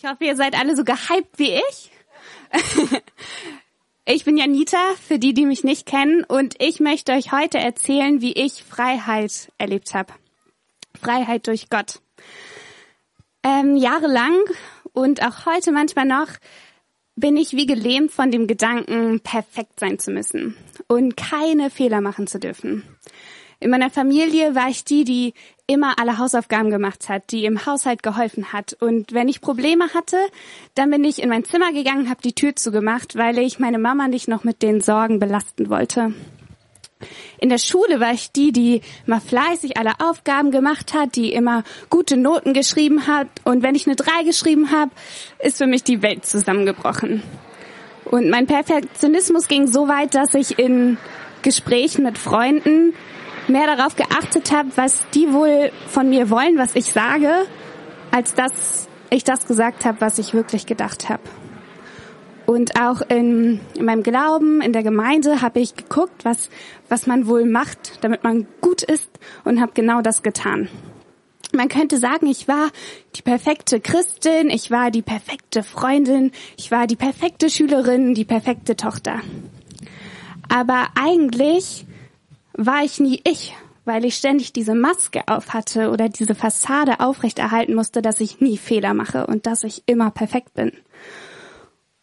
Ich 0.00 0.08
hoffe, 0.08 0.26
ihr 0.26 0.36
seid 0.36 0.56
alle 0.56 0.76
so 0.76 0.84
gehypt 0.84 1.38
wie 1.38 1.54
ich. 1.54 1.90
Ich 4.10 4.24
bin 4.24 4.38
Janita, 4.38 4.78
für 5.06 5.18
die, 5.18 5.34
die 5.34 5.44
mich 5.44 5.64
nicht 5.64 5.84
kennen, 5.84 6.24
und 6.24 6.54
ich 6.62 6.80
möchte 6.80 7.12
euch 7.12 7.30
heute 7.30 7.58
erzählen, 7.58 8.22
wie 8.22 8.32
ich 8.32 8.64
Freiheit 8.64 9.52
erlebt 9.58 9.92
habe. 9.92 10.14
Freiheit 10.98 11.46
durch 11.46 11.68
Gott. 11.68 12.00
Ähm, 13.42 13.76
jahrelang 13.76 14.38
und 14.94 15.22
auch 15.22 15.44
heute 15.44 15.72
manchmal 15.72 16.06
noch 16.06 16.28
bin 17.16 17.36
ich 17.36 17.52
wie 17.52 17.66
gelähmt 17.66 18.10
von 18.10 18.30
dem 18.30 18.46
Gedanken, 18.46 19.20
perfekt 19.20 19.78
sein 19.78 19.98
zu 19.98 20.10
müssen 20.10 20.56
und 20.86 21.18
keine 21.18 21.68
Fehler 21.68 22.00
machen 22.00 22.26
zu 22.26 22.38
dürfen. 22.38 22.84
In 23.60 23.70
meiner 23.70 23.90
Familie 23.90 24.54
war 24.54 24.68
ich 24.68 24.84
die, 24.84 25.02
die 25.02 25.34
immer 25.66 25.98
alle 25.98 26.18
Hausaufgaben 26.18 26.70
gemacht 26.70 27.08
hat, 27.08 27.32
die 27.32 27.44
im 27.44 27.66
Haushalt 27.66 28.04
geholfen 28.04 28.52
hat. 28.52 28.76
Und 28.80 29.12
wenn 29.12 29.28
ich 29.28 29.40
Probleme 29.40 29.92
hatte, 29.94 30.16
dann 30.76 30.90
bin 30.90 31.02
ich 31.02 31.20
in 31.20 31.28
mein 31.28 31.44
Zimmer 31.44 31.72
gegangen, 31.72 32.08
habe 32.08 32.22
die 32.22 32.34
Tür 32.34 32.54
zugemacht, 32.54 33.16
weil 33.16 33.38
ich 33.38 33.58
meine 33.58 33.78
Mama 33.78 34.06
nicht 34.06 34.28
noch 34.28 34.44
mit 34.44 34.62
den 34.62 34.80
Sorgen 34.80 35.18
belasten 35.18 35.70
wollte. 35.70 36.14
In 37.38 37.48
der 37.48 37.58
Schule 37.58 37.98
war 37.98 38.12
ich 38.12 38.30
die, 38.30 38.52
die 38.52 38.80
immer 39.06 39.20
fleißig 39.20 39.76
alle 39.76 39.92
Aufgaben 39.98 40.52
gemacht 40.52 40.94
hat, 40.94 41.16
die 41.16 41.32
immer 41.32 41.64
gute 41.90 42.16
Noten 42.16 42.54
geschrieben 42.54 43.08
hat. 43.08 43.28
Und 43.44 43.62
wenn 43.62 43.74
ich 43.74 43.86
eine 43.86 43.96
drei 43.96 44.22
geschrieben 44.24 44.70
habe, 44.70 44.92
ist 45.40 45.58
für 45.58 45.66
mich 45.66 45.82
die 45.82 46.02
Welt 46.02 46.26
zusammengebrochen. 46.26 47.22
Und 48.04 48.30
mein 48.30 48.46
Perfektionismus 48.46 49.48
ging 49.48 49.66
so 49.66 49.88
weit, 49.88 50.14
dass 50.14 50.34
ich 50.34 50.58
in 50.58 50.96
Gesprächen 51.42 52.04
mit 52.04 52.18
Freunden 52.18 52.94
mehr 53.48 53.74
darauf 53.74 53.96
geachtet 53.96 54.52
habe, 54.52 54.70
was 54.76 55.02
die 55.14 55.32
wohl 55.32 55.70
von 55.86 56.08
mir 56.08 56.30
wollen, 56.30 56.58
was 56.58 56.74
ich 56.74 56.92
sage, 56.92 57.30
als 58.10 58.34
dass 58.34 58.88
ich 59.10 59.24
das 59.24 59.46
gesagt 59.46 59.84
habe, 59.84 60.00
was 60.00 60.18
ich 60.18 60.34
wirklich 60.34 60.66
gedacht 60.66 61.08
habe. 61.08 61.22
Und 62.46 62.80
auch 62.80 63.02
in, 63.02 63.60
in 63.76 63.84
meinem 63.84 64.02
Glauben, 64.02 64.62
in 64.62 64.72
der 64.72 64.82
Gemeinde 64.82 65.42
habe 65.42 65.60
ich 65.60 65.76
geguckt, 65.76 66.24
was, 66.24 66.48
was 66.88 67.06
man 67.06 67.26
wohl 67.26 67.44
macht, 67.44 68.02
damit 68.02 68.24
man 68.24 68.46
gut 68.62 68.82
ist 68.82 69.10
und 69.44 69.60
habe 69.60 69.72
genau 69.74 70.00
das 70.00 70.22
getan. 70.22 70.68
Man 71.52 71.68
könnte 71.68 71.98
sagen, 71.98 72.26
ich 72.26 72.48
war 72.48 72.70
die 73.16 73.22
perfekte 73.22 73.80
Christin, 73.80 74.50
ich 74.50 74.70
war 74.70 74.90
die 74.90 75.02
perfekte 75.02 75.62
Freundin, 75.62 76.32
ich 76.56 76.70
war 76.70 76.86
die 76.86 76.96
perfekte 76.96 77.50
Schülerin, 77.50 78.14
die 78.14 78.24
perfekte 78.24 78.76
Tochter. 78.76 79.20
Aber 80.48 80.88
eigentlich 80.98 81.86
war 82.58 82.84
ich 82.84 82.98
nie 82.98 83.20
ich, 83.24 83.54
weil 83.84 84.04
ich 84.04 84.16
ständig 84.16 84.52
diese 84.52 84.74
Maske 84.74 85.22
auf 85.28 85.54
hatte 85.54 85.90
oder 85.90 86.08
diese 86.08 86.34
Fassade 86.34 87.00
aufrechterhalten 87.00 87.74
musste, 87.74 88.02
dass 88.02 88.20
ich 88.20 88.40
nie 88.40 88.58
Fehler 88.58 88.94
mache 88.94 89.26
und 89.26 89.46
dass 89.46 89.62
ich 89.62 89.84
immer 89.86 90.10
perfekt 90.10 90.54
bin. 90.54 90.72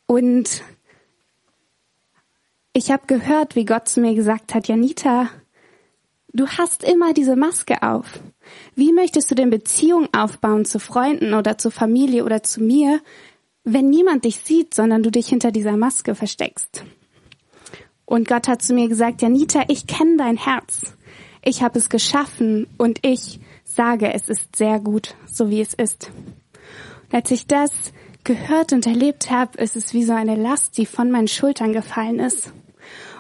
Und 0.07 0.63
ich 2.71 2.89
habe 2.89 3.03
gehört, 3.05 3.55
wie 3.55 3.65
Gott 3.65 3.89
zu 3.89 3.99
mir 3.99 4.15
gesagt 4.15 4.55
hat, 4.55 4.69
Janita, 4.69 5.29
du 6.33 6.47
hast 6.47 6.85
immer 6.85 7.13
diese 7.13 7.35
Maske 7.35 7.83
auf. 7.83 8.05
Wie 8.75 8.93
möchtest 8.93 9.29
du 9.29 9.35
denn 9.35 9.49
Beziehungen 9.49 10.07
aufbauen 10.13 10.63
zu 10.63 10.79
Freunden 10.79 11.33
oder 11.33 11.57
zu 11.57 11.69
Familie 11.69 12.23
oder 12.23 12.43
zu 12.43 12.63
mir, 12.63 13.01
wenn 13.65 13.89
niemand 13.89 14.23
dich 14.23 14.39
sieht, 14.39 14.73
sondern 14.73 15.03
du 15.03 15.11
dich 15.11 15.27
hinter 15.27 15.51
dieser 15.51 15.75
Maske 15.75 16.15
versteckst? 16.15 16.85
Und 18.05 18.27
Gott 18.27 18.47
hat 18.47 18.61
zu 18.61 18.73
mir 18.73 18.87
gesagt, 18.87 19.21
Janita, 19.21 19.63
ich 19.67 19.87
kenne 19.87 20.17
dein 20.17 20.37
Herz. 20.37 20.95
Ich 21.43 21.61
habe 21.61 21.79
es 21.79 21.89
geschaffen 21.89 22.67
und 22.77 22.99
ich 23.03 23.39
sage, 23.63 24.13
es 24.13 24.29
ist 24.29 24.55
sehr 24.55 24.79
gut, 24.79 25.15
so 25.31 25.49
wie 25.49 25.61
es 25.61 25.73
ist. 25.73 26.11
Und 27.05 27.15
als 27.15 27.31
ich 27.31 27.47
das 27.47 27.71
gehört 28.23 28.73
und 28.73 28.87
erlebt 28.87 29.29
habe, 29.29 29.57
ist 29.59 29.75
es 29.75 29.93
wie 29.93 30.03
so 30.03 30.13
eine 30.13 30.35
Last, 30.35 30.77
die 30.77 30.85
von 30.85 31.11
meinen 31.11 31.27
Schultern 31.27 31.73
gefallen 31.73 32.19
ist. 32.19 32.51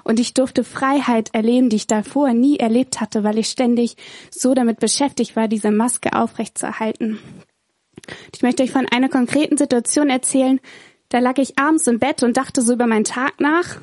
Und 0.03 0.19
ich 0.19 0.33
durfte 0.33 0.63
Freiheit 0.63 1.33
erleben, 1.33 1.69
die 1.69 1.77
ich 1.77 1.87
davor 1.87 2.33
nie 2.33 2.57
erlebt 2.57 3.01
hatte, 3.01 3.23
weil 3.23 3.39
ich 3.39 3.47
ständig 3.47 3.97
so 4.29 4.53
damit 4.53 4.79
beschäftigt 4.79 5.35
war, 5.35 5.47
diese 5.47 5.71
Maske 5.71 6.13
aufrechtzuerhalten. 6.13 7.19
Ich 8.33 8.43
möchte 8.43 8.61
euch 8.61 8.71
von 8.71 8.87
einer 8.87 9.09
konkreten 9.09 9.57
Situation 9.57 10.09
erzählen. 10.09 10.59
Da 11.09 11.19
lag 11.19 11.37
ich 11.37 11.57
abends 11.57 11.87
im 11.87 11.99
Bett 11.99 12.21
und 12.23 12.37
dachte 12.37 12.61
so 12.61 12.73
über 12.73 12.85
meinen 12.87 13.03
Tag 13.03 13.39
nach. 13.39 13.77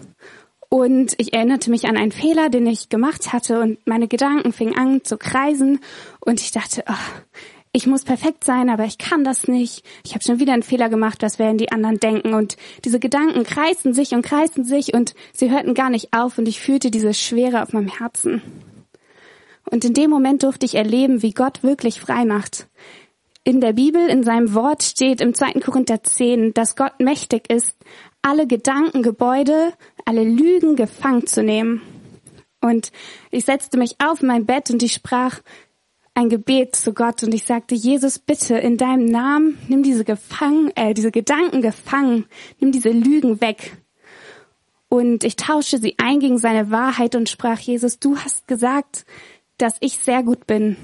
Und 0.73 1.13
ich 1.19 1.35
erinnerte 1.35 1.69
mich 1.69 1.85
an 1.85 1.99
einen 1.99 2.13
Fehler, 2.13 2.49
den 2.49 2.67
ich 2.67 2.89
gemacht 2.89 3.35
hatte 3.35 3.61
und 3.61 3.87
meine 3.87 4.09
Gedanken 4.09 4.55
fingen 4.55 4.75
an 4.75 5.05
zu 5.05 5.19
kreisen 5.19 5.81
und 6.21 6.41
ich 6.41 6.51
dachte, 6.51 6.83
oh, 6.89 7.21
ich 7.73 7.87
muss 7.87 8.05
perfekt 8.05 8.43
sein, 8.43 8.71
aber 8.71 8.87
ich 8.87 8.97
kann 8.97 9.23
das 9.23 9.49
nicht. 9.49 9.85
Ich 10.03 10.15
habe 10.15 10.25
schon 10.25 10.41
wieder 10.41 10.55
einen 10.55 10.63
Fehler 10.63 10.89
gemacht, 10.89 11.21
was 11.21 11.39
werden 11.39 11.59
die 11.59 11.71
anderen 11.71 12.01
denken? 12.01 12.33
Und 12.33 12.57
diese 12.87 13.01
Gedanken 13.01 13.45
kreisten 13.45 13.93
sich 13.93 14.13
und 14.15 14.23
kreisten 14.23 14.65
sich 14.65 14.95
und 14.95 15.15
sie 15.35 15.51
hörten 15.51 15.75
gar 15.75 15.91
nicht 15.91 16.15
auf 16.15 16.39
und 16.39 16.49
ich 16.49 16.59
fühlte 16.59 16.91
diese 16.91 17.13
Schwere 17.13 17.63
auf 17.63 17.75
meinem 17.75 17.89
Herzen. 17.89 18.41
Und 19.71 19.85
in 19.85 19.93
dem 19.93 20.09
Moment 20.09 20.43
durfte 20.43 20.65
ich 20.65 20.77
erleben, 20.77 21.21
wie 21.21 21.35
Gott 21.35 21.63
wirklich 21.63 22.01
frei 22.01 22.25
macht. 22.25 22.67
In 23.45 23.61
der 23.61 23.75
Bibel, 23.75 24.09
in 24.09 24.23
seinem 24.23 24.55
Wort 24.55 24.83
steht 24.83 25.21
im 25.21 25.35
2. 25.35 25.61
Korinther 25.61 26.03
10, 26.03 26.55
dass 26.55 26.77
Gott 26.77 26.99
mächtig 26.99 27.51
ist, 27.51 27.77
alle 28.23 28.47
Gedanken, 28.47 29.03
Gebäude, 29.03 29.73
alle 30.05 30.25
Lügen 30.25 30.77
gefangen 30.77 31.27
zu 31.27 31.43
nehmen. 31.43 31.83
Und 32.61 32.93
ich 33.31 33.45
setzte 33.45 33.77
mich 33.77 33.97
auf 34.01 34.23
mein 34.23 34.47
Bett 34.47 34.71
und 34.71 34.83
ich 34.83 34.93
sprach, 34.93 35.41
ein 36.15 36.29
Gebet 36.29 36.77
zu 36.77 36.93
Gott 36.93 37.23
und 37.23 37.33
ich 37.33 37.45
sagte, 37.45 37.75
Jesus, 37.75 38.19
bitte 38.19 38.57
in 38.59 38.77
deinem 38.77 39.07
Namen 39.07 39.59
nimm 39.69 39.83
diese 39.83 40.05
gefangen, 40.05 40.71
äh, 40.77 40.95
diese 40.95 41.11
Gedanken 41.11 41.63
gefangen, 41.63 42.27
nimm 42.61 42.71
diese 42.71 42.91
Lügen 42.91 43.41
weg. 43.41 43.77
Und 44.89 45.25
ich 45.25 45.37
tausche 45.37 45.79
sie 45.79 45.95
ein 45.97 46.21
gegen 46.21 46.37
seine 46.37 46.71
Wahrheit 46.71 47.15
und 47.15 47.31
sprach, 47.31 47.59
Jesus, 47.59 47.99
du 47.99 48.19
hast 48.19 48.47
gesagt, 48.47 49.07
dass 49.57 49.77
ich 49.81 49.97
sehr 49.97 50.23
gut 50.23 50.47
bin, 50.47 50.77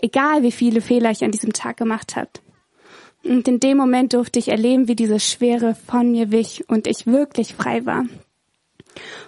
egal 0.00 0.42
wie 0.42 0.52
viele 0.52 0.80
Fehler 0.80 1.10
ich 1.10 1.24
an 1.24 1.30
diesem 1.30 1.52
Tag 1.52 1.76
gemacht 1.76 2.16
habe. 2.16 2.30
Und 3.24 3.48
in 3.48 3.58
dem 3.58 3.76
Moment 3.78 4.12
durfte 4.12 4.38
ich 4.38 4.48
erleben, 4.48 4.86
wie 4.86 4.96
diese 4.96 5.18
Schwere 5.18 5.74
von 5.74 6.10
mir 6.10 6.30
wich 6.30 6.68
und 6.68 6.86
ich 6.86 7.06
wirklich 7.06 7.54
frei 7.54 7.86
war. 7.86 8.04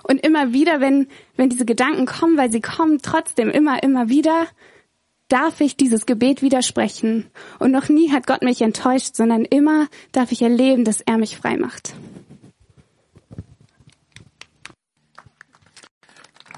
Und 0.03 0.25
immer 0.25 0.53
wieder, 0.53 0.81
wenn, 0.81 1.09
wenn 1.37 1.49
diese 1.49 1.65
Gedanken 1.65 2.07
kommen, 2.07 2.37
weil 2.37 2.53
sie 2.53 2.61
kommen 2.61 3.01
trotzdem 3.03 3.51
immer, 3.51 3.83
immer 3.83 4.09
wieder, 4.09 4.47
darf 5.29 5.61
ich 5.61 5.77
dieses 5.77 6.07
Gebet 6.07 6.43
widersprechen. 6.43 7.27
Und 7.59 7.73
noch 7.73 7.89
nie 7.89 8.13
hat 8.13 8.27
Gott 8.27 8.43
mich 8.43 8.63
enttäuscht, 8.63 9.17
sondern 9.17 9.45
immer 9.45 9.89
darf 10.13 10.31
ich 10.31 10.43
erleben, 10.43 10.85
dass 10.85 11.01
er 11.01 11.19
mich 11.19 11.37
frei 11.37 11.57
macht. 11.57 11.95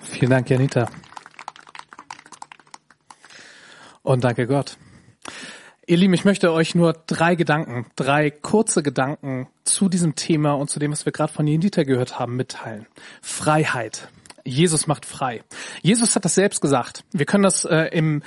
Vielen 0.02 0.30
Dank, 0.30 0.50
Janita. 0.50 0.90
Und 4.02 4.24
danke 4.24 4.46
Gott. 4.46 4.76
Ihr 5.88 5.96
Lieben, 5.96 6.12
ich 6.12 6.26
möchte 6.26 6.52
euch 6.52 6.74
nur 6.74 6.92
drei 7.06 7.34
Gedanken, 7.34 7.86
drei 7.96 8.30
kurze 8.30 8.82
Gedanken 8.82 9.48
zu 9.64 9.88
diesem 9.88 10.16
Thema 10.16 10.52
und 10.52 10.68
zu 10.68 10.78
dem, 10.78 10.92
was 10.92 11.06
wir 11.06 11.12
gerade 11.12 11.32
von 11.32 11.46
Janita 11.46 11.84
gehört 11.84 12.18
haben, 12.18 12.36
mitteilen. 12.36 12.86
Freiheit. 13.22 14.10
Jesus 14.44 14.86
macht 14.86 15.06
frei. 15.06 15.42
Jesus 15.80 16.14
hat 16.14 16.26
das 16.26 16.34
selbst 16.34 16.60
gesagt. 16.60 17.04
Wir 17.12 17.24
können 17.24 17.42
das 17.42 17.64
äh, 17.64 17.84
im 17.84 18.22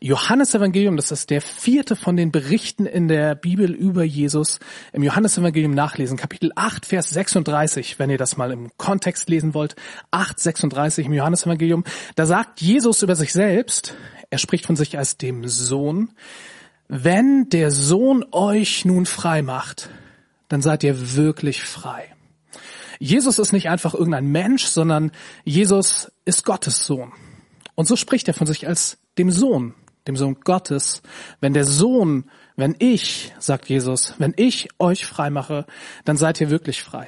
Johannesevangelium, 0.00 0.96
das 0.96 1.10
ist 1.10 1.30
der 1.30 1.40
vierte 1.40 1.96
von 1.96 2.16
den 2.16 2.30
Berichten 2.30 2.86
in 2.86 3.08
der 3.08 3.34
Bibel 3.34 3.72
über 3.72 4.04
Jesus, 4.04 4.60
im 4.92 5.02
Johannesevangelium 5.02 5.74
nachlesen. 5.74 6.16
Kapitel 6.16 6.52
8, 6.54 6.86
Vers 6.86 7.10
36, 7.10 7.98
wenn 7.98 8.10
ihr 8.10 8.18
das 8.18 8.36
mal 8.36 8.52
im 8.52 8.70
Kontext 8.76 9.28
lesen 9.28 9.52
wollt. 9.52 9.74
8, 10.12 10.38
36 10.38 11.06
im 11.06 11.12
Johannesevangelium. 11.12 11.82
Da 12.14 12.24
sagt 12.24 12.60
Jesus 12.60 13.02
über 13.02 13.16
sich 13.16 13.32
selbst, 13.32 13.96
er 14.30 14.38
spricht 14.38 14.66
von 14.66 14.76
sich 14.76 14.96
als 14.96 15.16
dem 15.16 15.48
Sohn, 15.48 16.10
wenn 16.92 17.48
der 17.48 17.70
Sohn 17.70 18.24
euch 18.32 18.84
nun 18.84 19.06
frei 19.06 19.42
macht, 19.42 19.90
dann 20.48 20.60
seid 20.60 20.82
ihr 20.82 21.14
wirklich 21.14 21.62
frei. 21.62 22.16
Jesus 22.98 23.38
ist 23.38 23.52
nicht 23.52 23.68
einfach 23.68 23.94
irgendein 23.94 24.26
Mensch, 24.26 24.64
sondern 24.64 25.12
Jesus 25.44 26.10
ist 26.24 26.44
Gottes 26.44 26.84
Sohn. 26.84 27.12
Und 27.76 27.86
so 27.86 27.94
spricht 27.94 28.26
er 28.26 28.34
von 28.34 28.48
sich 28.48 28.66
als 28.66 28.98
dem 29.18 29.30
Sohn, 29.30 29.74
dem 30.08 30.16
Sohn 30.16 30.40
Gottes. 30.40 31.02
Wenn 31.40 31.54
der 31.54 31.64
Sohn, 31.64 32.28
wenn 32.56 32.74
ich, 32.80 33.32
sagt 33.38 33.68
Jesus, 33.68 34.14
wenn 34.18 34.34
ich 34.36 34.68
euch 34.80 35.06
frei 35.06 35.30
mache, 35.30 35.66
dann 36.04 36.16
seid 36.16 36.40
ihr 36.40 36.50
wirklich 36.50 36.82
frei. 36.82 37.06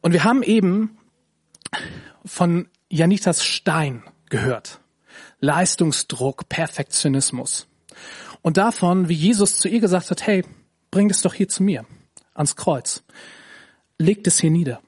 Und 0.00 0.12
wir 0.12 0.24
haben 0.24 0.42
eben 0.42 0.98
von 2.24 2.68
Janitas 2.88 3.44
Stein 3.44 4.02
gehört. 4.28 4.80
Leistungsdruck, 5.38 6.48
Perfektionismus. 6.48 7.68
Und 8.42 8.56
davon, 8.56 9.08
wie 9.08 9.14
Jesus 9.14 9.58
zu 9.58 9.68
ihr 9.68 9.80
gesagt 9.80 10.10
hat, 10.10 10.26
hey, 10.26 10.44
bring 10.90 11.08
das 11.08 11.22
doch 11.22 11.34
hier 11.34 11.48
zu 11.48 11.62
mir, 11.62 11.84
ans 12.34 12.56
Kreuz 12.56 13.02
legt 14.02 14.26
es 14.26 14.40
hier 14.40 14.50
nieder. 14.50 14.80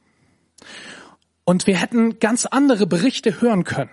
Und 1.44 1.66
wir 1.66 1.76
hätten 1.76 2.18
ganz 2.18 2.46
andere 2.46 2.86
Berichte 2.86 3.40
hören 3.40 3.64
können. 3.64 3.90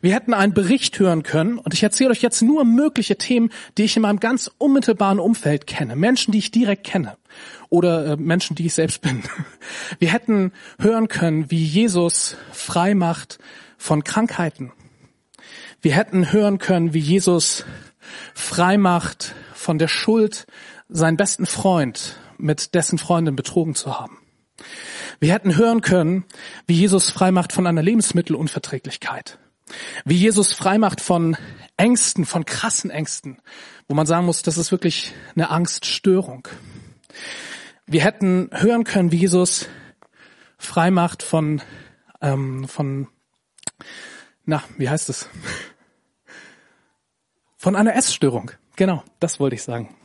Wir 0.00 0.14
hätten 0.14 0.34
einen 0.34 0.54
Bericht 0.54 0.98
hören 1.00 1.24
können 1.24 1.58
und 1.58 1.74
ich 1.74 1.82
erzähle 1.82 2.10
euch 2.10 2.22
jetzt 2.22 2.42
nur 2.42 2.64
mögliche 2.64 3.16
Themen, 3.16 3.50
die 3.76 3.84
ich 3.84 3.96
in 3.96 4.02
meinem 4.02 4.20
ganz 4.20 4.50
unmittelbaren 4.58 5.18
Umfeld 5.18 5.66
kenne. 5.66 5.96
Menschen, 5.96 6.30
die 6.30 6.38
ich 6.38 6.52
direkt 6.52 6.84
kenne 6.84 7.16
oder 7.70 8.12
äh, 8.12 8.16
Menschen, 8.16 8.54
die 8.54 8.66
ich 8.66 8.74
selbst 8.74 9.02
bin. 9.02 9.22
Wir 9.98 10.12
hätten 10.12 10.52
hören 10.78 11.08
können, 11.08 11.50
wie 11.50 11.62
Jesus 11.62 12.36
frei 12.52 12.94
macht 12.94 13.38
von 13.76 14.04
Krankheiten. 14.04 14.72
Wir 15.82 15.96
hätten 15.96 16.32
hören 16.32 16.58
können, 16.58 16.94
wie 16.94 17.00
Jesus 17.00 17.64
frei 18.34 18.76
macht 18.76 19.34
von 19.54 19.78
der 19.78 19.88
Schuld, 19.88 20.46
seinen 20.88 21.16
besten 21.16 21.46
Freund 21.46 22.16
mit 22.38 22.74
dessen 22.74 22.98
Freundin 22.98 23.36
betrogen 23.36 23.74
zu 23.74 23.98
haben. 23.98 24.18
Wir 25.20 25.32
hätten 25.32 25.56
hören 25.56 25.80
können, 25.80 26.24
wie 26.66 26.74
Jesus 26.74 27.10
frei 27.10 27.30
macht 27.30 27.52
von 27.52 27.66
einer 27.66 27.82
Lebensmittelunverträglichkeit. 27.82 29.38
Wie 30.04 30.16
Jesus 30.16 30.52
frei 30.52 30.78
macht 30.78 31.00
von 31.00 31.36
Ängsten, 31.76 32.24
von 32.24 32.44
krassen 32.44 32.90
Ängsten, 32.90 33.40
wo 33.88 33.94
man 33.94 34.06
sagen 34.06 34.26
muss, 34.26 34.42
das 34.42 34.58
ist 34.58 34.70
wirklich 34.70 35.14
eine 35.34 35.50
Angststörung. 35.50 36.48
Wir 37.86 38.02
hätten 38.02 38.50
hören 38.52 38.84
können, 38.84 39.12
wie 39.12 39.16
Jesus 39.16 39.68
frei 40.58 40.90
macht 40.90 41.22
von, 41.22 41.62
ähm, 42.20 42.68
von, 42.68 43.08
na, 44.44 44.62
wie 44.76 44.88
heißt 44.88 45.08
es? 45.08 45.28
Von 47.64 47.76
einer 47.76 47.96
Essstörung. 47.96 48.50
Genau, 48.76 49.02
das 49.20 49.40
wollte 49.40 49.56
ich 49.56 49.62
sagen. 49.62 49.96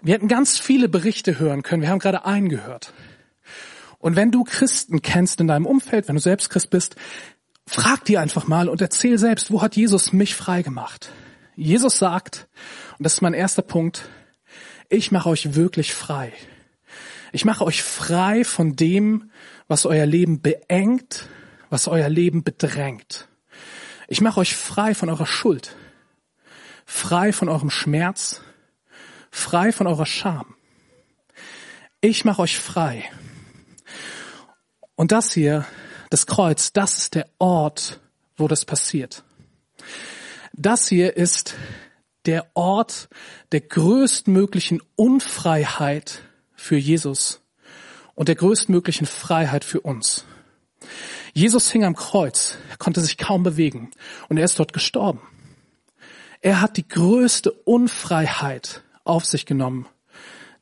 Wir 0.00 0.14
hätten 0.14 0.28
ganz 0.28 0.56
viele 0.56 0.88
Berichte 0.88 1.40
hören 1.40 1.64
können. 1.64 1.82
Wir 1.82 1.88
haben 1.88 1.98
gerade 1.98 2.24
einen 2.26 2.48
gehört. 2.48 2.92
Und 3.98 4.14
wenn 4.14 4.30
du 4.30 4.44
Christen 4.44 5.02
kennst 5.02 5.40
in 5.40 5.48
deinem 5.48 5.66
Umfeld, 5.66 6.06
wenn 6.06 6.14
du 6.14 6.20
selbst 6.20 6.48
Christ 6.48 6.70
bist, 6.70 6.94
frag 7.66 8.04
dir 8.04 8.20
einfach 8.20 8.46
mal 8.46 8.68
und 8.68 8.80
erzähl 8.80 9.18
selbst, 9.18 9.50
wo 9.50 9.62
hat 9.62 9.74
Jesus 9.74 10.12
mich 10.12 10.36
frei 10.36 10.62
gemacht? 10.62 11.10
Jesus 11.56 11.98
sagt, 11.98 12.46
und 12.98 13.02
das 13.02 13.14
ist 13.14 13.20
mein 13.20 13.34
erster 13.34 13.62
Punkt, 13.62 14.08
ich 14.88 15.10
mache 15.10 15.30
euch 15.30 15.56
wirklich 15.56 15.92
frei. 15.92 16.32
Ich 17.32 17.44
mache 17.44 17.64
euch 17.64 17.82
frei 17.82 18.44
von 18.44 18.76
dem, 18.76 19.32
was 19.66 19.86
euer 19.86 20.06
Leben 20.06 20.40
beengt, 20.40 21.28
was 21.68 21.88
euer 21.88 22.08
Leben 22.08 22.44
bedrängt. 22.44 23.26
Ich 24.06 24.20
mache 24.20 24.38
euch 24.38 24.54
frei 24.54 24.94
von 24.94 25.10
eurer 25.10 25.26
Schuld, 25.26 25.74
frei 26.88 27.34
von 27.34 27.50
eurem 27.50 27.68
Schmerz, 27.68 28.40
frei 29.30 29.72
von 29.72 29.86
eurer 29.86 30.06
Scham. 30.06 30.54
Ich 32.00 32.24
mache 32.24 32.42
euch 32.42 32.58
frei. 32.58 33.04
Und 34.96 35.12
das 35.12 35.32
hier, 35.32 35.66
das 36.08 36.26
Kreuz, 36.26 36.72
das 36.72 36.96
ist 36.96 37.14
der 37.14 37.28
Ort, 37.38 38.00
wo 38.38 38.48
das 38.48 38.64
passiert. 38.64 39.22
Das 40.54 40.88
hier 40.88 41.16
ist 41.16 41.54
der 42.24 42.46
Ort 42.54 43.10
der 43.52 43.60
größtmöglichen 43.60 44.80
Unfreiheit 44.96 46.22
für 46.54 46.78
Jesus 46.78 47.42
und 48.14 48.28
der 48.28 48.34
größtmöglichen 48.34 49.06
Freiheit 49.06 49.62
für 49.62 49.82
uns. 49.82 50.24
Jesus 51.34 51.70
hing 51.70 51.84
am 51.84 51.94
Kreuz, 51.94 52.56
er 52.70 52.78
konnte 52.78 53.02
sich 53.02 53.18
kaum 53.18 53.42
bewegen 53.42 53.90
und 54.28 54.38
er 54.38 54.44
ist 54.46 54.58
dort 54.58 54.72
gestorben. 54.72 55.20
Er 56.40 56.60
hat 56.60 56.76
die 56.76 56.86
größte 56.86 57.50
Unfreiheit 57.50 58.82
auf 59.04 59.24
sich 59.24 59.46
genommen, 59.46 59.86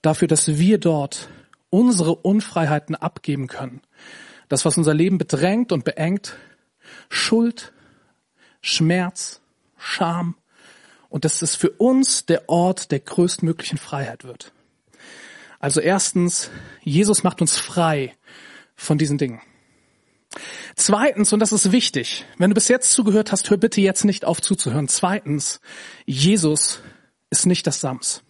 dafür, 0.02 0.28
dass 0.28 0.58
wir 0.58 0.78
dort 0.78 1.28
unsere 1.70 2.14
Unfreiheiten 2.14 2.94
abgeben 2.94 3.48
können, 3.48 3.82
das, 4.48 4.64
was 4.64 4.78
unser 4.78 4.94
Leben 4.94 5.18
bedrängt 5.18 5.72
und 5.72 5.84
beengt, 5.84 6.36
Schuld, 7.08 7.72
Schmerz, 8.62 9.40
Scham, 9.76 10.36
und 11.08 11.24
dass 11.24 11.42
es 11.42 11.54
für 11.54 11.70
uns 11.70 12.26
der 12.26 12.48
Ort 12.48 12.90
der 12.90 13.00
größtmöglichen 13.00 13.78
Freiheit 13.78 14.24
wird. 14.24 14.52
Also 15.58 15.80
erstens, 15.80 16.50
Jesus 16.82 17.22
macht 17.22 17.40
uns 17.40 17.58
frei 17.58 18.14
von 18.74 18.98
diesen 18.98 19.18
Dingen. 19.18 19.40
Zweitens, 20.74 21.32
und 21.32 21.40
das 21.40 21.52
ist 21.52 21.72
wichtig, 21.72 22.24
wenn 22.38 22.50
du 22.50 22.54
bis 22.54 22.68
jetzt 22.68 22.92
zugehört 22.92 23.32
hast, 23.32 23.50
hör 23.50 23.56
bitte 23.56 23.80
jetzt 23.80 24.04
nicht 24.04 24.24
auf 24.24 24.40
zuzuhören. 24.40 24.88
Zweitens, 24.88 25.60
Jesus 26.04 26.80
ist 27.30 27.46
nicht 27.46 27.66
das 27.66 27.80
Sams. 27.80 28.22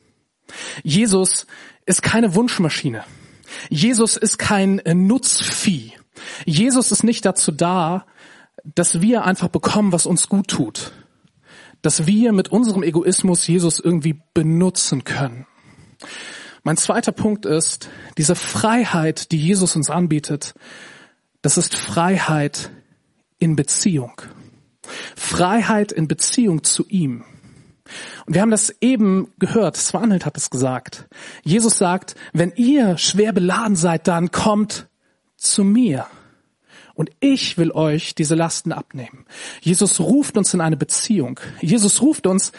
Jesus 0.82 1.46
ist 1.84 2.02
keine 2.02 2.34
Wunschmaschine. 2.34 3.04
Jesus 3.68 4.16
ist 4.16 4.38
kein 4.38 4.80
Nutzvieh. 4.84 5.92
Jesus 6.44 6.92
ist 6.92 7.04
nicht 7.04 7.24
dazu 7.24 7.52
da, 7.52 8.06
dass 8.64 9.00
wir 9.00 9.24
einfach 9.24 9.48
bekommen, 9.48 9.92
was 9.92 10.06
uns 10.06 10.28
gut 10.28 10.48
tut. 10.48 10.92
Dass 11.82 12.06
wir 12.06 12.32
mit 12.32 12.48
unserem 12.48 12.82
Egoismus 12.82 13.46
Jesus 13.46 13.80
irgendwie 13.80 14.20
benutzen 14.34 15.04
können. 15.04 15.46
Mein 16.62 16.76
zweiter 16.76 17.12
Punkt 17.12 17.46
ist, 17.46 17.88
diese 18.18 18.34
Freiheit, 18.34 19.30
die 19.30 19.38
Jesus 19.38 19.76
uns 19.76 19.88
anbietet, 19.88 20.54
das 21.46 21.58
ist 21.58 21.76
Freiheit 21.76 22.72
in 23.38 23.54
Beziehung. 23.54 24.20
Freiheit 25.14 25.92
in 25.92 26.08
Beziehung 26.08 26.64
zu 26.64 26.84
ihm. 26.88 27.24
Und 28.26 28.34
wir 28.34 28.42
haben 28.42 28.50
das 28.50 28.74
eben 28.80 29.30
gehört, 29.38 29.76
Swanhild 29.76 30.26
hat 30.26 30.36
es 30.36 30.50
gesagt. 30.50 31.06
Jesus 31.44 31.78
sagt, 31.78 32.16
wenn 32.32 32.52
ihr 32.56 32.98
schwer 32.98 33.32
beladen 33.32 33.76
seid, 33.76 34.08
dann 34.08 34.32
kommt 34.32 34.88
zu 35.36 35.62
mir. 35.62 36.08
Und 36.94 37.10
ich 37.20 37.56
will 37.56 37.70
euch 37.70 38.16
diese 38.16 38.34
Lasten 38.34 38.72
abnehmen. 38.72 39.24
Jesus 39.60 40.00
ruft 40.00 40.36
uns 40.36 40.52
in 40.52 40.60
eine 40.60 40.76
Beziehung. 40.76 41.38
Jesus 41.60 42.02
ruft 42.02 42.26
uns 42.26 42.50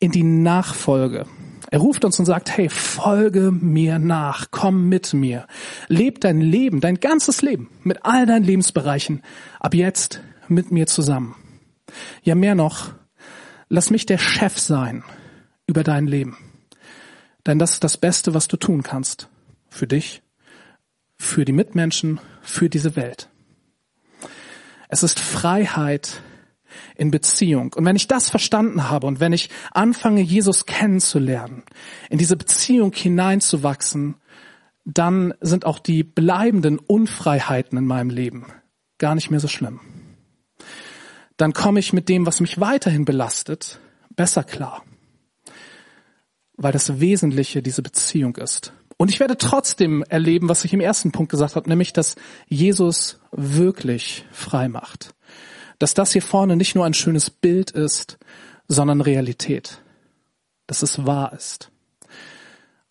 in 0.00 0.10
die 0.10 0.24
Nachfolge. 0.24 1.24
Er 1.70 1.80
ruft 1.80 2.04
uns 2.04 2.18
und 2.18 2.24
sagt, 2.24 2.56
hey, 2.56 2.68
folge 2.68 3.50
mir 3.52 3.98
nach, 3.98 4.46
komm 4.50 4.88
mit 4.88 5.12
mir. 5.12 5.46
Leb 5.88 6.20
dein 6.20 6.40
Leben, 6.40 6.80
dein 6.80 6.98
ganzes 6.98 7.42
Leben, 7.42 7.70
mit 7.82 8.04
all 8.04 8.24
deinen 8.24 8.44
Lebensbereichen, 8.44 9.22
ab 9.60 9.74
jetzt 9.74 10.22
mit 10.48 10.70
mir 10.70 10.86
zusammen. 10.86 11.36
Ja, 12.22 12.34
mehr 12.34 12.54
noch, 12.54 12.94
lass 13.68 13.90
mich 13.90 14.06
der 14.06 14.18
Chef 14.18 14.58
sein 14.58 15.04
über 15.66 15.84
dein 15.84 16.06
Leben. 16.06 16.38
Denn 17.46 17.58
das 17.58 17.72
ist 17.72 17.84
das 17.84 17.98
Beste, 17.98 18.32
was 18.32 18.48
du 18.48 18.56
tun 18.56 18.82
kannst. 18.82 19.28
Für 19.68 19.86
dich, 19.86 20.22
für 21.16 21.44
die 21.44 21.52
Mitmenschen, 21.52 22.20
für 22.40 22.70
diese 22.70 22.96
Welt. 22.96 23.28
Es 24.88 25.02
ist 25.02 25.20
Freiheit 25.20 26.22
in 26.96 27.10
Beziehung. 27.10 27.72
Und 27.74 27.84
wenn 27.84 27.96
ich 27.96 28.08
das 28.08 28.28
verstanden 28.28 28.88
habe 28.88 29.06
und 29.06 29.20
wenn 29.20 29.32
ich 29.32 29.50
anfange, 29.72 30.20
Jesus 30.20 30.66
kennenzulernen, 30.66 31.62
in 32.10 32.18
diese 32.18 32.36
Beziehung 32.36 32.92
hineinzuwachsen, 32.92 34.16
dann 34.84 35.34
sind 35.40 35.66
auch 35.66 35.78
die 35.78 36.02
bleibenden 36.02 36.78
Unfreiheiten 36.78 37.76
in 37.76 37.86
meinem 37.86 38.10
Leben 38.10 38.46
gar 38.98 39.14
nicht 39.14 39.30
mehr 39.30 39.40
so 39.40 39.48
schlimm. 39.48 39.80
Dann 41.36 41.52
komme 41.52 41.78
ich 41.78 41.92
mit 41.92 42.08
dem, 42.08 42.26
was 42.26 42.40
mich 42.40 42.58
weiterhin 42.60 43.04
belastet, 43.04 43.80
besser 44.16 44.42
klar. 44.42 44.82
Weil 46.56 46.72
das 46.72 47.00
Wesentliche 47.00 47.62
diese 47.62 47.82
Beziehung 47.82 48.36
ist. 48.36 48.72
Und 48.96 49.12
ich 49.12 49.20
werde 49.20 49.38
trotzdem 49.38 50.02
erleben, 50.08 50.48
was 50.48 50.64
ich 50.64 50.74
im 50.74 50.80
ersten 50.80 51.12
Punkt 51.12 51.30
gesagt 51.30 51.54
habe, 51.54 51.68
nämlich, 51.68 51.92
dass 51.92 52.16
Jesus 52.48 53.20
wirklich 53.30 54.26
frei 54.32 54.68
macht. 54.68 55.14
Dass 55.78 55.94
das 55.94 56.12
hier 56.12 56.22
vorne 56.22 56.56
nicht 56.56 56.74
nur 56.74 56.84
ein 56.84 56.94
schönes 56.94 57.30
Bild 57.30 57.70
ist, 57.70 58.18
sondern 58.66 59.00
Realität. 59.00 59.82
Dass 60.66 60.82
es 60.82 61.06
wahr 61.06 61.32
ist. 61.32 61.70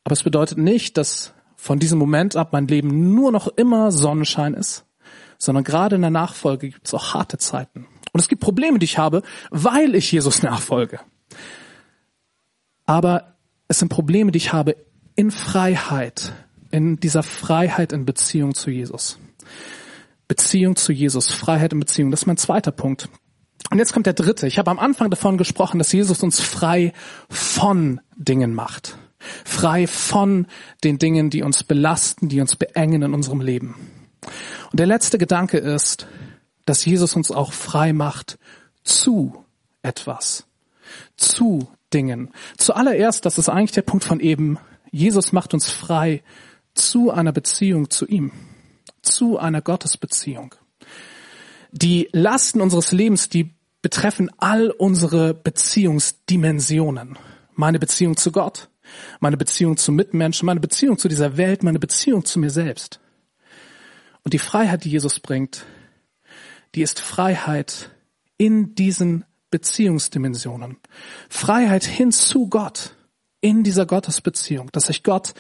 Aber 0.04 0.14
es 0.14 0.24
bedeutet 0.24 0.58
nicht, 0.58 0.98
dass 0.98 1.34
von 1.56 1.80
diesem 1.80 2.00
Moment 2.00 2.36
ab 2.36 2.54
mein 2.54 2.68
Leben 2.68 3.14
nur 3.14 3.32
noch 3.32 3.48
immer 3.48 3.92
Sonnenschein 3.92 4.54
ist, 4.54 4.86
sondern 5.38 5.64
gerade 5.64 5.96
in 5.96 6.02
der 6.02 6.12
Nachfolge 6.12 6.70
gibt 6.70 6.88
es 6.88 6.94
auch 6.94 7.14
harte 7.14 7.38
Zeiten. 7.38 7.88
Und 8.14 8.22
es 8.22 8.30
gibt 8.30 8.42
Probleme, 8.42 8.80
die 8.80 8.86
ich 8.86 8.98
habe, 8.98 9.22
weil 9.50 9.96
ich 9.96 10.12
Jesus 10.12 10.44
nachfolge. 10.44 11.00
Aber 12.86 13.36
es 13.68 13.80
sind 13.80 13.90
Probleme, 13.90 14.32
die 14.32 14.38
ich 14.38 14.54
habe 14.54 14.78
in 15.16 15.30
Freiheit, 15.30 16.34
in 16.72 17.00
dieser 17.00 17.24
Freiheit 17.24 17.92
in 17.92 18.06
Beziehung 18.06 18.56
zu 18.56 18.72
Jesus. 18.72 19.20
Beziehung 20.28 20.76
zu 20.76 20.92
Jesus, 20.92 21.32
Freiheit 21.32 21.74
in 21.74 21.80
Beziehung, 21.80 22.12
das 22.12 22.22
ist 22.22 22.26
mein 22.28 22.38
zweiter 22.38 22.72
Punkt. 22.72 23.10
Und 23.70 23.80
jetzt 23.80 23.94
kommt 23.94 24.06
der 24.06 24.14
dritte. 24.14 24.48
Ich 24.48 24.58
habe 24.60 24.72
am 24.72 24.80
Anfang 24.80 25.10
davon 25.10 25.38
gesprochen, 25.38 25.78
dass 25.78 25.92
Jesus 25.92 26.24
uns 26.24 26.40
frei 26.40 26.94
von 27.30 28.00
Dingen 28.16 28.54
macht. 28.54 28.98
Frei 29.44 29.88
von 29.88 30.48
den 30.84 31.00
Dingen, 31.00 31.30
die 31.30 31.44
uns 31.44 31.64
belasten, 31.64 32.30
die 32.30 32.40
uns 32.40 32.56
beengen 32.56 33.02
in 33.02 33.14
unserem 33.14 33.42
Leben. 33.42 33.76
Und 34.72 34.80
der 34.80 34.86
letzte 34.86 35.18
Gedanke 35.18 35.58
ist, 35.58 36.08
dass 36.66 36.86
Jesus 36.86 37.16
uns 37.16 37.32
auch 37.32 37.54
frei 37.54 37.94
macht 37.94 38.38
zu 38.84 39.44
etwas. 39.82 40.46
Zu 41.16 41.68
Dingen. 41.94 42.32
Zuallererst, 42.58 43.26
das 43.26 43.38
ist 43.38 43.50
eigentlich 43.50 43.72
der 43.72 43.82
Punkt 43.82 44.04
von 44.04 44.20
eben, 44.20 44.60
Jesus 44.92 45.32
macht 45.32 45.54
uns 45.54 45.70
frei 45.70 46.22
zu 46.74 47.12
einer 47.12 47.32
Beziehung 47.32 47.90
zu 47.90 48.06
ihm, 48.06 48.32
zu 49.02 49.38
einer 49.38 49.62
Gottesbeziehung. 49.62 50.56
Die 51.72 52.10
Lasten 52.12 52.62
unseres 52.62 52.92
Lebens, 52.92 53.30
die 53.30 53.54
betreffen 53.82 54.32
all 54.38 54.70
unsere 54.72 55.34
Beziehungsdimensionen. 55.34 57.18
Meine 57.54 57.80
Beziehung 57.80 58.18
zu 58.18 58.32
Gott, 58.32 58.70
meine 59.20 59.38
Beziehung 59.38 59.78
zu 59.78 59.92
Mitmenschen, 59.92 60.46
meine 60.46 60.60
Beziehung 60.60 60.98
zu 60.98 61.08
dieser 61.08 61.38
Welt, 61.38 61.64
meine 61.64 61.80
Beziehung 61.80 62.26
zu 62.26 62.40
mir 62.40 62.50
selbst. 62.50 63.00
Und 64.24 64.34
die 64.34 64.40
Freiheit, 64.40 64.84
die 64.84 64.90
Jesus 64.90 65.20
bringt, 65.20 65.66
die 66.76 66.82
ist 66.82 67.00
Freiheit 67.00 67.92
in 68.38 68.76
diesen 68.76 69.26
Beziehungsdimensionen. 69.50 70.78
Freiheit 71.30 71.86
hin 71.86 72.12
zu 72.12 72.50
Gott 72.50 72.96
in 73.40 73.64
dieser 73.64 73.86
Gottesbeziehung, 73.86 74.70
dass 74.72 74.90
ich 74.90 75.04
Gott 75.04 75.34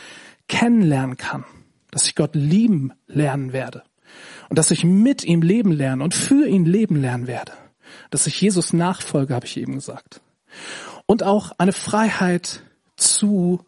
kennenlernen 0.47 1.17
kann, 1.17 1.45
dass 1.91 2.06
ich 2.06 2.15
Gott 2.15 2.36
lieben 2.36 2.94
lernen 3.08 3.53
werde. 3.53 3.84
Und 4.50 4.58
dass 4.58 4.72
ich 4.72 4.84
mit 4.84 5.24
ihm 5.24 5.41
leben 5.41 5.72
lernen 5.72 6.01
und 6.01 6.13
für 6.13 6.48
ihn 6.48 6.65
leben 6.65 6.96
lernen 6.96 7.27
werde, 7.27 7.51
dass 8.10 8.27
ich 8.27 8.39
Jesus 8.39 8.74
nachfolge, 8.74 9.34
habe 9.34 9.46
ich 9.46 9.58
eben 9.58 9.74
gesagt. 9.74 10.22
Und 11.06 11.24
auch 11.24 11.51
eine 11.58 11.74
Freiheit 11.74 12.63
zu 12.96 13.65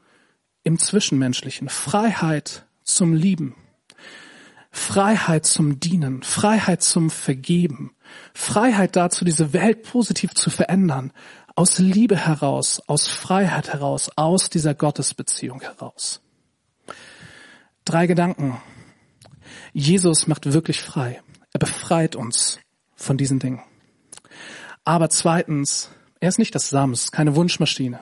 im 0.64 0.78
Zwischenmenschlichen, 0.78 1.70
Freiheit 1.70 2.66
zum 2.84 3.14
Lieben, 3.14 3.56
Freiheit 4.72 5.46
zum 5.46 5.80
Dienen, 5.80 6.24
Freiheit 6.24 6.84
zum 6.84 7.10
Vergeben, 7.10 7.96
Freiheit 8.34 8.96
dazu, 8.96 9.26
diese 9.26 9.54
Welt 9.54 9.84
positiv 9.84 10.34
zu 10.34 10.50
verändern, 10.50 11.12
aus 11.56 11.80
Liebe 11.80 12.16
heraus, 12.16 12.82
aus 12.88 13.08
Freiheit 13.08 13.74
heraus, 13.74 14.12
aus 14.16 14.50
dieser 14.50 14.74
Gottesbeziehung 14.74 15.62
heraus. 15.62 16.22
Drei 17.90 18.06
Gedanken. 18.06 18.56
Jesus 19.74 20.28
macht 20.28 20.54
wirklich 20.54 20.80
frei. 20.80 21.24
Er 21.54 21.60
befreit 21.60 22.16
uns 22.16 22.60
von 22.96 23.18
diesen 23.18 23.40
Dingen. 23.40 23.64
Aber 24.84 25.10
zweitens, 25.10 25.90
er 26.20 26.30
ist 26.30 26.38
nicht 26.38 26.54
das 26.54 26.70
Sams, 26.70 27.12
keine 27.12 27.36
Wunschmaschine. 27.36 28.00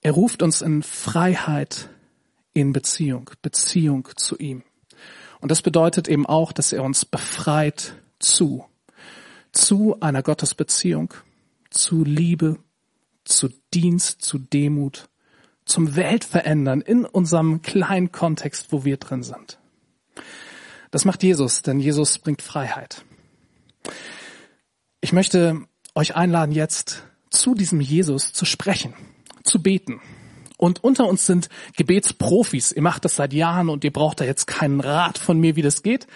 Er 0.00 0.12
ruft 0.12 0.42
uns 0.42 0.62
in 0.62 0.82
Freiheit 0.82 1.90
in 2.54 2.72
Beziehung, 2.72 3.28
Beziehung 3.42 4.08
zu 4.16 4.38
ihm. 4.38 4.62
Und 5.40 5.50
das 5.50 5.60
bedeutet 5.60 6.08
eben 6.08 6.24
auch, 6.24 6.50
dass 6.50 6.72
er 6.72 6.82
uns 6.82 7.04
befreit 7.04 7.94
zu, 8.20 8.64
zu 9.52 10.00
einer 10.00 10.22
Gottesbeziehung, 10.22 11.12
zu 11.68 12.04
Liebe, 12.04 12.56
zu 13.24 13.50
Dienst, 13.74 14.22
zu 14.22 14.38
Demut, 14.38 15.10
zum 15.64 15.96
Weltverändern 15.96 16.80
in 16.80 17.04
unserem 17.04 17.62
kleinen 17.62 18.12
Kontext, 18.12 18.68
wo 18.70 18.84
wir 18.84 18.96
drin 18.96 19.22
sind. 19.22 19.58
Das 20.90 21.04
macht 21.04 21.22
Jesus, 21.22 21.62
denn 21.62 21.80
Jesus 21.80 22.18
bringt 22.18 22.42
Freiheit. 22.42 23.04
Ich 25.00 25.12
möchte 25.12 25.62
euch 25.94 26.14
einladen, 26.14 26.52
jetzt 26.52 27.04
zu 27.30 27.54
diesem 27.54 27.80
Jesus 27.80 28.32
zu 28.32 28.44
sprechen, 28.44 28.94
zu 29.42 29.62
beten. 29.62 30.00
Und 30.58 30.84
unter 30.84 31.08
uns 31.08 31.26
sind 31.26 31.48
Gebetsprofis. 31.76 32.72
Ihr 32.72 32.82
macht 32.82 33.04
das 33.04 33.16
seit 33.16 33.32
Jahren 33.32 33.68
und 33.68 33.82
ihr 33.84 33.92
braucht 33.92 34.20
da 34.20 34.24
jetzt 34.24 34.46
keinen 34.46 34.80
Rat 34.80 35.18
von 35.18 35.40
mir, 35.40 35.56
wie 35.56 35.62
das 35.62 35.82
geht. 35.82 36.06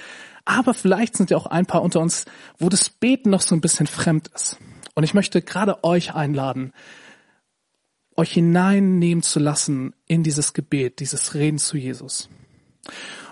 Aber 0.45 0.75
vielleicht 0.75 1.17
sind 1.17 1.31
ja 1.31 1.37
auch 1.37 1.47
ein 1.47 1.67
paar 1.67 1.83
unter 1.83 2.01
uns, 2.01 2.27
wo 2.59 2.69
das 2.69 2.89
Beten 2.89 3.31
noch 3.31 3.41
so 3.41 3.57
ein 3.57 3.61
bisschen 3.61 3.89
fremd 3.89 4.29
ist. 4.29 4.59
Und 4.95 5.03
ich 5.03 5.15
möchte 5.15 5.43
gerade 5.43 5.83
euch 5.83 6.15
einladen, 6.15 6.73
euch 8.17 8.33
hineinnehmen 8.33 9.23
zu 9.23 9.39
lassen 9.39 9.95
in 10.07 10.23
dieses 10.23 10.53
Gebet, 10.53 11.01
dieses 11.01 11.35
Reden 11.35 11.59
zu 11.59 11.77
Jesus. 11.77 12.29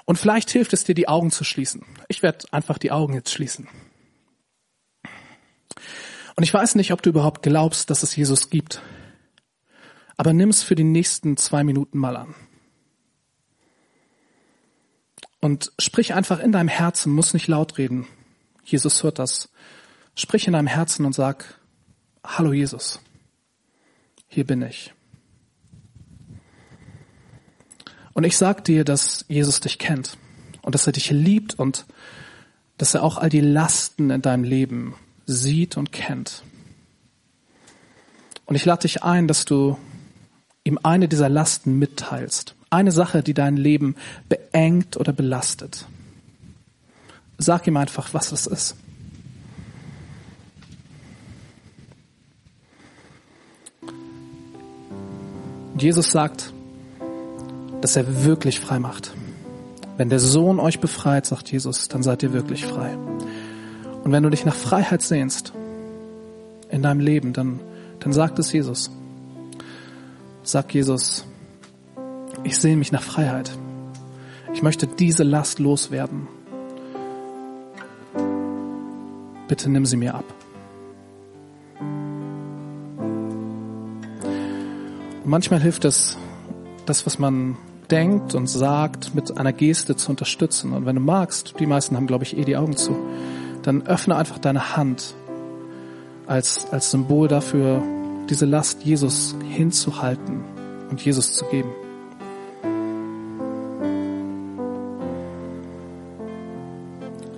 Und 0.04 0.16
vielleicht 0.16 0.50
hilft 0.50 0.72
es 0.72 0.84
dir, 0.84 0.94
die 0.94 1.08
Augen 1.08 1.30
zu 1.30 1.44
schließen. 1.44 1.84
Ich 2.08 2.22
werde 2.22 2.46
einfach 2.50 2.78
die 2.78 2.92
Augen 2.92 3.14
jetzt 3.14 3.32
schließen. 3.32 3.68
Und 6.36 6.42
ich 6.42 6.52
weiß 6.52 6.74
nicht, 6.74 6.92
ob 6.92 7.02
du 7.02 7.10
überhaupt 7.10 7.42
glaubst, 7.42 7.90
dass 7.90 8.02
es 8.02 8.14
Jesus 8.14 8.50
gibt. 8.50 8.82
Aber 10.16 10.32
nimm 10.32 10.50
es 10.50 10.62
für 10.62 10.74
die 10.74 10.84
nächsten 10.84 11.36
zwei 11.36 11.64
Minuten 11.64 11.98
mal 11.98 12.16
an. 12.16 12.34
Und 15.40 15.72
sprich 15.78 16.14
einfach 16.14 16.40
in 16.40 16.52
deinem 16.52 16.68
Herzen, 16.68 17.12
muss 17.12 17.34
nicht 17.34 17.48
laut 17.48 17.78
reden. 17.78 18.06
Jesus 18.64 19.02
hört 19.02 19.18
das. 19.18 19.50
Sprich 20.14 20.46
in 20.46 20.54
deinem 20.54 20.66
Herzen 20.66 21.04
und 21.04 21.14
sag, 21.14 21.60
hallo 22.24 22.52
Jesus, 22.52 23.00
hier 24.34 24.44
bin 24.44 24.62
ich. 24.62 24.92
Und 28.14 28.24
ich 28.24 28.36
sag 28.36 28.64
dir, 28.64 28.84
dass 28.84 29.24
Jesus 29.28 29.60
dich 29.60 29.78
kennt 29.78 30.18
und 30.62 30.74
dass 30.74 30.86
er 30.86 30.92
dich 30.92 31.10
liebt 31.10 31.58
und 31.58 31.86
dass 32.78 32.94
er 32.94 33.02
auch 33.02 33.18
all 33.18 33.28
die 33.28 33.40
Lasten 33.40 34.10
in 34.10 34.22
deinem 34.22 34.44
Leben 34.44 34.94
sieht 35.26 35.76
und 35.76 35.92
kennt. 35.92 36.42
Und 38.46 38.56
ich 38.56 38.64
lade 38.64 38.82
dich 38.82 39.02
ein, 39.04 39.28
dass 39.28 39.44
du 39.44 39.78
ihm 40.64 40.78
eine 40.82 41.08
dieser 41.08 41.28
Lasten 41.28 41.78
mitteilst. 41.78 42.56
Eine 42.70 42.92
Sache, 42.92 43.22
die 43.22 43.34
dein 43.34 43.56
Leben 43.56 43.94
beengt 44.28 44.96
oder 44.96 45.12
belastet. 45.12 45.86
Sag 47.38 47.66
ihm 47.66 47.76
einfach, 47.76 48.14
was 48.14 48.32
es 48.32 48.46
ist. 48.46 48.76
Jesus 55.76 56.10
sagt, 56.10 56.52
dass 57.80 57.96
er 57.96 58.24
wirklich 58.24 58.60
frei 58.60 58.78
macht. 58.78 59.12
Wenn 59.96 60.08
der 60.08 60.18
Sohn 60.18 60.58
euch 60.58 60.80
befreit, 60.80 61.26
sagt 61.26 61.50
Jesus, 61.52 61.88
dann 61.88 62.02
seid 62.02 62.22
ihr 62.22 62.32
wirklich 62.32 62.66
frei. 62.66 62.96
Und 64.02 64.12
wenn 64.12 64.22
du 64.22 64.30
dich 64.30 64.44
nach 64.44 64.54
Freiheit 64.54 65.02
sehnst 65.02 65.52
in 66.68 66.82
deinem 66.82 67.00
Leben, 67.00 67.32
dann, 67.32 67.60
dann 68.00 68.12
sagt 68.12 68.38
es 68.38 68.52
Jesus. 68.52 68.90
Sag 70.42 70.74
Jesus, 70.74 71.24
ich 72.42 72.58
sehne 72.58 72.76
mich 72.76 72.92
nach 72.92 73.02
Freiheit. 73.02 73.50
Ich 74.52 74.62
möchte 74.62 74.86
diese 74.86 75.22
Last 75.22 75.58
loswerden. 75.58 76.28
Bitte 79.48 79.70
nimm 79.70 79.86
sie 79.86 79.96
mir 79.96 80.14
ab. 80.14 80.24
Manchmal 85.24 85.60
hilft 85.60 85.84
es, 85.84 86.16
das, 86.86 87.06
was 87.06 87.18
man 87.18 87.56
denkt 87.90 88.34
und 88.34 88.46
sagt, 88.46 89.14
mit 89.14 89.36
einer 89.36 89.52
Geste 89.52 89.96
zu 89.96 90.10
unterstützen. 90.10 90.72
Und 90.72 90.86
wenn 90.86 90.96
du 90.96 91.02
magst, 91.02 91.54
die 91.58 91.66
meisten 91.66 91.96
haben, 91.96 92.06
glaube 92.06 92.24
ich, 92.24 92.36
eh 92.36 92.44
die 92.44 92.56
Augen 92.56 92.76
zu, 92.76 92.96
dann 93.62 93.86
öffne 93.86 94.16
einfach 94.16 94.38
deine 94.38 94.76
Hand 94.76 95.14
als, 96.26 96.66
als 96.70 96.90
Symbol 96.90 97.28
dafür, 97.28 97.82
diese 98.28 98.46
Last 98.46 98.84
Jesus 98.84 99.34
hinzuhalten 99.50 100.44
und 100.90 101.04
Jesus 101.04 101.34
zu 101.34 101.44
geben. 101.46 101.70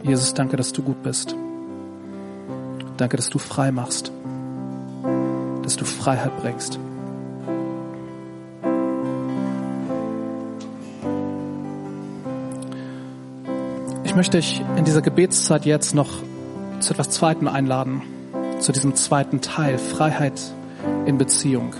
Jesus, 0.02 0.34
danke, 0.34 0.56
dass 0.56 0.72
du 0.72 0.82
gut 0.82 1.02
bist. 1.02 1.34
Danke, 2.96 3.16
dass 3.16 3.28
du 3.28 3.38
frei 3.38 3.72
machst, 3.72 4.12
dass 5.62 5.76
du 5.76 5.84
Freiheit 5.84 6.36
bringst. 6.40 6.78
Möchte 14.16 14.38
ich 14.38 14.62
in 14.78 14.87
dieser 14.87 15.02
Gebetszeit 15.02 15.66
jetzt 15.66 15.94
noch 15.94 16.08
zu 16.80 16.94
etwas 16.94 17.11
Zweitem 17.11 17.49
einladen, 17.49 18.00
zu 18.61 18.73
diesem 18.73 18.94
zweiten 18.94 19.42
Teil, 19.42 19.76
Freiheit 19.76 20.40
in 21.04 21.18
Beziehung. 21.18 21.75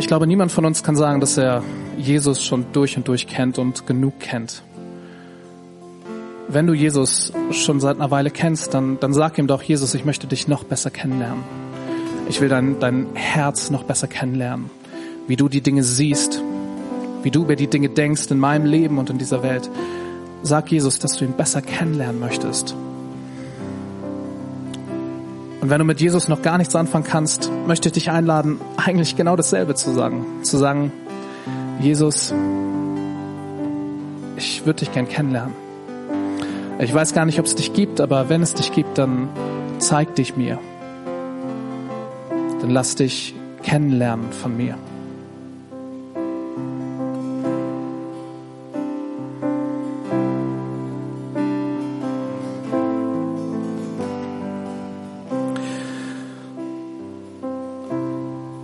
Ich 0.00 0.08
glaube, 0.08 0.26
niemand 0.26 0.50
von 0.50 0.64
uns 0.64 0.82
kann 0.82 0.96
sagen, 0.96 1.20
dass 1.20 1.38
er 1.38 1.62
Jesus 1.96 2.42
schon 2.42 2.66
durch 2.72 2.96
und 2.96 3.06
durch 3.06 3.28
kennt 3.28 3.56
und 3.60 3.86
genug 3.86 4.18
kennt. 4.18 4.64
Wenn 6.48 6.66
du 6.66 6.72
Jesus 6.74 7.32
schon 7.52 7.78
seit 7.78 7.98
einer 7.98 8.10
Weile 8.10 8.32
kennst, 8.32 8.74
dann, 8.74 8.98
dann 8.98 9.12
sag 9.12 9.38
ihm 9.38 9.46
doch, 9.46 9.62
Jesus, 9.62 9.94
ich 9.94 10.04
möchte 10.04 10.26
dich 10.26 10.48
noch 10.48 10.64
besser 10.64 10.90
kennenlernen. 10.90 11.44
Ich 12.28 12.40
will 12.40 12.48
dein, 12.48 12.80
dein 12.80 13.14
Herz 13.14 13.70
noch 13.70 13.84
besser 13.84 14.08
kennenlernen, 14.08 14.70
wie 15.28 15.36
du 15.36 15.48
die 15.48 15.60
Dinge 15.60 15.84
siehst, 15.84 16.42
wie 17.22 17.30
du 17.30 17.42
über 17.42 17.56
die 17.56 17.68
Dinge 17.68 17.88
denkst 17.88 18.30
in 18.30 18.38
meinem 18.38 18.66
Leben 18.66 18.98
und 18.98 19.10
in 19.10 19.18
dieser 19.18 19.42
Welt. 19.42 19.70
Sag 20.42 20.70
Jesus, 20.70 20.98
dass 20.98 21.16
du 21.16 21.24
ihn 21.24 21.32
besser 21.32 21.62
kennenlernen 21.62 22.20
möchtest. 22.20 22.74
Und 25.60 25.70
wenn 25.70 25.78
du 25.78 25.84
mit 25.84 26.00
Jesus 26.00 26.26
noch 26.26 26.42
gar 26.42 26.58
nichts 26.58 26.74
anfangen 26.74 27.04
kannst, 27.04 27.48
möchte 27.68 27.88
ich 27.88 27.92
dich 27.92 28.10
einladen, 28.10 28.60
eigentlich 28.76 29.14
genau 29.14 29.36
dasselbe 29.36 29.76
zu 29.76 29.92
sagen. 29.92 30.26
Zu 30.42 30.58
sagen, 30.58 30.90
Jesus, 31.80 32.34
ich 34.36 34.66
würde 34.66 34.80
dich 34.80 34.92
gern 34.92 35.08
kennenlernen. 35.08 35.54
Ich 36.80 36.92
weiß 36.92 37.14
gar 37.14 37.24
nicht, 37.26 37.38
ob 37.38 37.46
es 37.46 37.54
dich 37.54 37.72
gibt, 37.72 38.00
aber 38.00 38.28
wenn 38.28 38.42
es 38.42 38.54
dich 38.54 38.72
gibt, 38.72 38.98
dann 38.98 39.28
zeig 39.78 40.16
dich 40.16 40.36
mir. 40.36 40.58
Dann 42.60 42.70
lass 42.70 42.96
dich 42.96 43.36
kennenlernen 43.62 44.32
von 44.32 44.56
mir. 44.56 44.76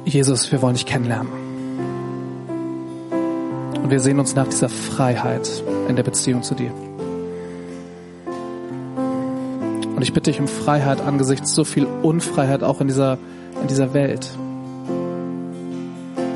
Jesus, 0.09 0.51
wir 0.51 0.63
wollen 0.63 0.73
dich 0.73 0.87
kennenlernen. 0.87 1.31
Und 3.83 3.91
wir 3.91 4.01
sehen 4.01 4.19
uns 4.19 4.35
nach 4.35 4.49
dieser 4.49 4.71
Freiheit 4.71 5.63
in 5.87 5.97
der 5.97 6.03
Beziehung 6.03 6.43
zu 6.43 6.55
dir. 6.55 6.73
Und 9.95 10.03
ich 10.03 10.15
bitte 10.15 10.31
dich 10.31 10.41
um 10.41 10.49
Freiheit 10.49 11.03
angesichts 11.03 11.55
so 11.55 11.65
viel 11.65 11.87
Unfreiheit 12.03 12.63
auch 12.63 12.81
in 12.81 12.87
dieser, 12.87 13.19
in 13.61 13.69
dieser 13.69 13.93
Welt. 13.93 14.31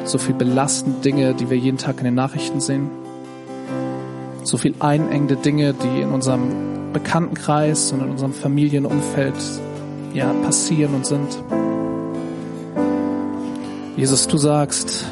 So 0.04 0.18
viel 0.18 0.34
belastende 0.34 1.00
Dinge, 1.00 1.32
die 1.32 1.48
wir 1.48 1.56
jeden 1.56 1.78
Tag 1.78 1.96
in 1.98 2.04
den 2.04 2.14
Nachrichten 2.14 2.60
sehen. 2.60 2.90
So 4.42 4.58
viel 4.58 4.74
einengende 4.80 5.36
Dinge, 5.36 5.72
die 5.72 6.02
in 6.02 6.10
unserem 6.10 6.92
Bekanntenkreis 6.92 7.90
und 7.92 8.02
in 8.02 8.10
unserem 8.10 8.34
Familienumfeld 8.34 9.36
ja, 10.12 10.30
passieren 10.44 10.94
und 10.94 11.06
sind. 11.06 11.38
Jesus, 13.96 14.26
du 14.26 14.38
sagst, 14.38 15.04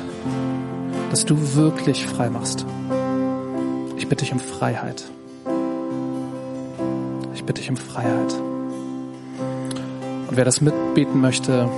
dass 1.10 1.26
du 1.26 1.54
wirklich 1.54 2.06
frei 2.06 2.30
machst. 2.30 2.64
Ich 3.98 4.08
bitte 4.08 4.24
dich 4.24 4.32
um 4.32 4.40
Freiheit. 4.40 5.04
Ich 7.34 7.44
bitte 7.44 7.60
dich 7.60 7.70
um 7.70 7.76
Freiheit. 7.76 8.32
Und 10.28 10.36
wer 10.36 10.44
das 10.44 10.60
mitbeten 10.60 11.20
möchte, 11.20 11.68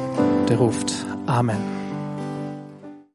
der 0.49 0.59
ruft 0.59 0.93
Amen. 1.27 1.82